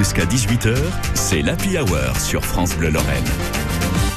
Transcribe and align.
Jusqu'à 0.00 0.24
18h, 0.24 0.78
c'est 1.12 1.42
l'Happy 1.42 1.76
Hour 1.76 2.16
sur 2.18 2.42
France 2.42 2.74
Bleu 2.74 2.88
Lorraine. 2.88 3.22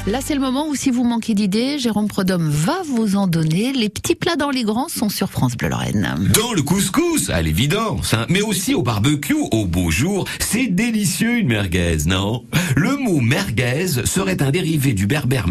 Là, 0.07 0.19
c'est 0.21 0.33
le 0.33 0.41
moment 0.41 0.67
où 0.67 0.75
si 0.75 0.91
vous 0.91 1.05
manquez 1.05 1.33
d'idées, 1.33 1.79
Jérôme 1.79 2.09
Prodhomme 2.09 2.49
va 2.49 2.81
vous 2.85 3.15
en 3.15 3.25
donner. 3.27 3.71
Les 3.71 3.88
petits 3.88 4.15
plats 4.15 4.35
dans 4.35 4.49
les 4.49 4.63
grands 4.63 4.89
sont 4.89 5.07
sur 5.07 5.29
France 5.29 5.55
Bleu 5.55 5.69
Lorraine. 5.69 6.29
Dans 6.33 6.51
le 6.51 6.61
couscous, 6.61 7.29
à 7.29 7.41
l'évidence, 7.41 8.13
hein, 8.13 8.25
mais 8.27 8.41
aussi 8.41 8.75
au 8.75 8.81
barbecue, 8.81 9.35
au 9.51 9.65
beau 9.65 9.91
jour, 9.91 10.25
c'est 10.39 10.67
délicieux 10.67 11.39
une 11.39 11.47
merguez, 11.47 12.00
non? 12.06 12.46
Le 12.76 12.97
mot 12.97 13.22
merguez 13.22 13.88
serait 14.06 14.42
un 14.42 14.52
dérivé 14.52 14.94
du 14.94 15.08
berbère 15.08 15.47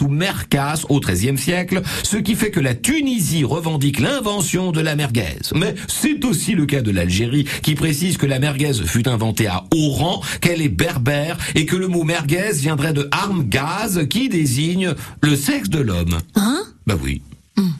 ou 0.00 0.08
merkas 0.08 0.84
au 0.88 1.00
XIIIe 1.00 1.38
siècle, 1.38 1.82
ce 2.02 2.16
qui 2.16 2.34
fait 2.34 2.50
que 2.50 2.60
la 2.60 2.74
Tunisie 2.74 3.44
revendique 3.44 4.00
l'invention 4.00 4.72
de 4.72 4.80
la 4.80 4.96
merguez. 4.96 5.38
Mais 5.54 5.74
c'est 5.86 6.24
aussi 6.24 6.54
le 6.54 6.66
cas 6.66 6.82
de 6.82 6.90
l'Algérie, 6.90 7.46
qui 7.62 7.74
précise 7.74 8.16
que 8.16 8.26
la 8.26 8.38
merguez 8.38 8.74
fut 8.84 9.08
inventée 9.08 9.46
à 9.46 9.64
Oran, 9.74 10.22
qu'elle 10.40 10.62
est 10.62 10.68
berbère 10.68 11.36
et 11.54 11.66
que 11.66 11.76
le 11.76 11.88
mot 11.88 12.04
merguez 12.04 12.52
viendrait 12.54 12.92
de 12.92 13.08
armga 13.10 13.68
qui 14.10 14.28
désigne 14.28 14.94
le 15.22 15.36
sexe 15.36 15.68
de 15.68 15.80
l'homme. 15.80 16.18
Hein? 16.34 16.62
Bah 16.86 16.96
oui. 17.02 17.22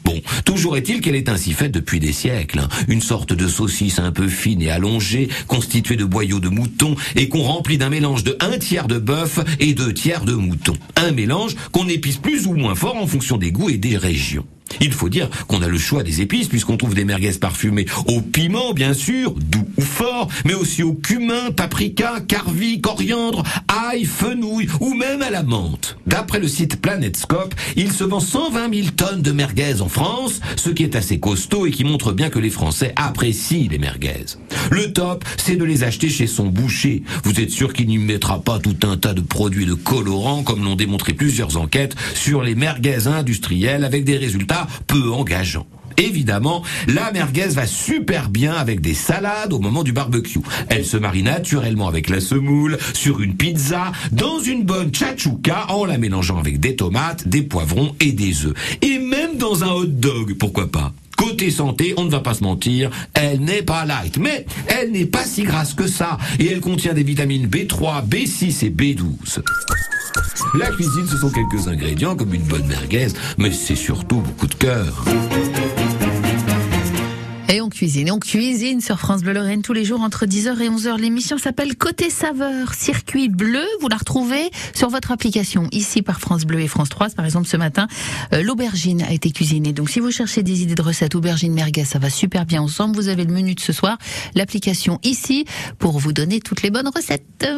Bon, 0.04 0.20
toujours 0.44 0.76
est-il 0.76 1.00
qu'elle 1.00 1.14
est 1.14 1.28
ainsi 1.28 1.52
faite 1.52 1.72
depuis 1.72 2.00
des 2.00 2.12
siècles. 2.12 2.60
hein. 2.60 2.68
Une 2.88 3.00
sorte 3.00 3.32
de 3.32 3.46
saucisse 3.46 3.98
un 3.98 4.12
peu 4.12 4.28
fine 4.28 4.62
et 4.62 4.70
allongée, 4.70 5.28
constituée 5.46 5.96
de 5.96 6.04
boyaux 6.04 6.40
de 6.40 6.48
mouton 6.48 6.94
et 7.16 7.28
qu'on 7.28 7.42
remplit 7.42 7.78
d'un 7.78 7.90
mélange 7.90 8.24
de 8.24 8.36
un 8.40 8.58
tiers 8.58 8.88
de 8.88 8.98
bœuf 8.98 9.38
et 9.60 9.74
deux 9.74 9.94
tiers 9.94 10.24
de 10.24 10.34
mouton. 10.34 10.74
Un 10.96 11.12
mélange 11.12 11.54
qu'on 11.72 11.88
épice 11.88 12.16
plus 12.16 12.46
ou 12.46 12.54
moins 12.54 12.74
fort 12.74 12.96
en 12.96 13.06
fonction 13.06 13.36
des 13.36 13.52
goûts 13.52 13.70
et 13.70 13.78
des 13.78 13.96
régions. 13.96 14.46
Il 14.80 14.92
faut 14.92 15.08
dire 15.08 15.28
qu'on 15.46 15.62
a 15.62 15.68
le 15.68 15.78
choix 15.78 16.02
des 16.02 16.20
épices 16.20 16.48
puisqu'on 16.48 16.76
trouve 16.76 16.94
des 16.94 17.04
merguez 17.04 17.32
parfumées 17.32 17.86
au 18.06 18.20
piment, 18.20 18.72
bien 18.72 18.94
sûr, 18.94 19.32
doux 19.32 19.66
ou 19.76 19.82
fort, 19.82 20.28
mais 20.44 20.54
aussi 20.54 20.82
au 20.82 20.94
cumin, 20.94 21.50
paprika, 21.50 22.20
carvi, 22.26 22.80
coriandre, 22.80 23.42
ail, 23.68 24.04
fenouil 24.04 24.68
ou 24.80 24.94
même 24.94 25.22
à 25.22 25.30
la 25.30 25.42
menthe. 25.42 25.96
D'après 26.06 26.40
le 26.40 26.48
site 26.48 26.80
Planetscope, 26.80 27.54
il 27.76 27.92
se 27.92 28.04
vend 28.04 28.20
120 28.20 28.74
000 28.74 28.88
tonnes 28.96 29.22
de 29.22 29.32
merguez 29.32 29.80
en 29.80 29.88
France, 29.88 30.40
ce 30.56 30.70
qui 30.70 30.82
est 30.82 30.96
assez 30.96 31.18
costaud 31.18 31.66
et 31.66 31.70
qui 31.70 31.84
montre 31.84 32.12
bien 32.12 32.30
que 32.30 32.38
les 32.38 32.50
Français 32.50 32.92
apprécient 32.96 33.68
les 33.70 33.78
merguez. 33.78 34.36
Le 34.70 34.92
top, 34.92 35.24
c'est 35.36 35.56
de 35.56 35.64
les 35.64 35.84
acheter 35.84 36.08
chez 36.08 36.26
son 36.26 36.46
boucher. 36.46 37.02
Vous 37.24 37.40
êtes 37.40 37.50
sûr 37.50 37.72
qu'il 37.72 37.88
n'y 37.88 37.98
mettra 37.98 38.40
pas 38.40 38.58
tout 38.58 38.76
un 38.82 38.96
tas 38.96 39.14
de 39.14 39.20
produits 39.20 39.66
de 39.66 39.74
colorants 39.74 40.42
comme 40.42 40.64
l'ont 40.64 40.76
démontré 40.76 41.12
plusieurs 41.12 41.56
enquêtes 41.56 41.94
sur 42.14 42.42
les 42.42 42.54
merguez 42.54 43.06
industrielles 43.06 43.84
avec 43.84 44.04
des 44.04 44.16
résultats 44.16 44.57
peu 44.86 45.12
engageants. 45.12 45.66
Évidemment, 45.98 46.62
la 46.86 47.10
merguez 47.10 47.48
va 47.48 47.66
super 47.66 48.30
bien 48.30 48.54
avec 48.54 48.80
des 48.80 48.94
salades 48.94 49.52
au 49.52 49.58
moment 49.58 49.82
du 49.82 49.92
barbecue. 49.92 50.38
Elle 50.68 50.84
se 50.84 50.96
marie 50.96 51.24
naturellement 51.24 51.88
avec 51.88 52.08
la 52.08 52.20
semoule, 52.20 52.78
sur 52.94 53.20
une 53.20 53.36
pizza, 53.36 53.90
dans 54.12 54.38
une 54.38 54.62
bonne 54.62 54.94
chachouka 54.94 55.66
en 55.70 55.84
la 55.84 55.98
mélangeant 55.98 56.38
avec 56.38 56.60
des 56.60 56.76
tomates, 56.76 57.26
des 57.26 57.42
poivrons 57.42 57.96
et 58.00 58.12
des 58.12 58.46
œufs. 58.46 58.54
Et 58.80 58.98
même 58.98 59.36
dans 59.38 59.64
un 59.64 59.72
hot 59.72 59.86
dog, 59.86 60.34
pourquoi 60.34 60.70
pas 60.70 60.92
Côté 61.16 61.50
santé, 61.50 61.94
on 61.96 62.04
ne 62.04 62.10
va 62.10 62.20
pas 62.20 62.34
se 62.34 62.44
mentir, 62.44 62.90
elle 63.12 63.40
n'est 63.40 63.62
pas 63.62 63.84
light, 63.84 64.18
mais 64.18 64.46
elle 64.68 64.92
n'est 64.92 65.04
pas 65.04 65.24
si 65.24 65.42
grasse 65.42 65.74
que 65.74 65.88
ça, 65.88 66.16
et 66.38 66.46
elle 66.46 66.60
contient 66.60 66.94
des 66.94 67.02
vitamines 67.02 67.48
B3, 67.48 68.08
B6 68.08 68.64
et 68.64 68.70
B12. 68.70 69.40
La 70.58 70.70
cuisine, 70.70 71.06
ce 71.06 71.16
sont 71.16 71.30
quelques 71.30 71.68
ingrédients 71.68 72.16
comme 72.16 72.34
une 72.34 72.42
bonne 72.42 72.66
merguez, 72.66 73.08
mais 73.38 73.52
c'est 73.52 73.76
surtout 73.76 74.20
beaucoup 74.20 74.46
de 74.46 74.54
cœur. 74.54 75.04
Et 77.50 77.62
on 77.62 77.70
cuisine, 77.70 78.10
on 78.10 78.18
cuisine 78.18 78.82
sur 78.82 78.98
France 78.98 79.22
Bleu 79.22 79.32
Lorraine 79.32 79.62
tous 79.62 79.72
les 79.72 79.84
jours 79.84 80.02
entre 80.02 80.26
10h 80.26 80.60
et 80.60 80.68
11h. 80.68 80.98
L'émission 80.98 81.38
s'appelle 81.38 81.76
Côté 81.76 82.10
Saveur, 82.10 82.74
circuit 82.74 83.30
bleu. 83.30 83.64
Vous 83.80 83.88
la 83.88 83.96
retrouvez 83.96 84.50
sur 84.74 84.90
votre 84.90 85.12
application 85.12 85.66
ici 85.72 86.02
par 86.02 86.20
France 86.20 86.44
Bleu 86.44 86.60
et 86.60 86.68
France 86.68 86.90
3. 86.90 87.10
Par 87.10 87.24
exemple, 87.24 87.46
ce 87.46 87.56
matin, 87.56 87.88
euh, 88.34 88.42
l'aubergine 88.42 89.02
a 89.02 89.12
été 89.12 89.30
cuisinée. 89.30 89.72
Donc 89.72 89.88
si 89.88 89.98
vous 89.98 90.10
cherchez 90.10 90.42
des 90.42 90.60
idées 90.60 90.74
de 90.74 90.82
recettes 90.82 91.14
aubergine 91.14 91.54
merguez, 91.54 91.86
ça 91.86 91.98
va 91.98 92.10
super 92.10 92.44
bien 92.44 92.60
ensemble. 92.60 92.96
Vous 92.96 93.08
avez 93.08 93.24
le 93.24 93.32
menu 93.32 93.54
de 93.54 93.60
ce 93.60 93.72
soir, 93.72 93.96
l'application 94.34 94.98
ici 95.02 95.46
pour 95.78 95.98
vous 95.98 96.12
donner 96.12 96.40
toutes 96.40 96.60
les 96.60 96.70
bonnes 96.70 96.90
recettes. 96.94 97.48